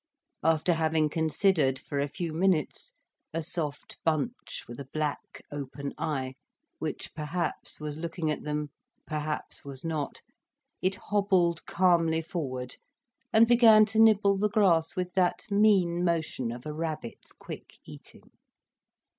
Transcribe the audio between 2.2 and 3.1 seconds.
minutes,